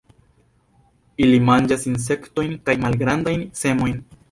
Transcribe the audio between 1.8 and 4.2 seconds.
insektojn kaj malgrandajn semojn.